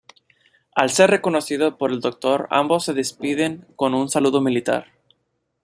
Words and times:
Al 0.73 0.89
ser 0.89 1.11
reconocido 1.11 1.77
por 1.77 1.91
el 1.91 1.99
Doctor 2.01 2.47
ambos 2.49 2.85
se 2.85 2.93
despiden 2.93 3.67
con 3.75 3.93
un 3.93 4.09
saludo 4.09 4.41
militar. 4.41 4.87